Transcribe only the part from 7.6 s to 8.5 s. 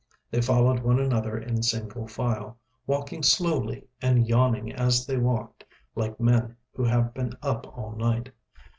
all night.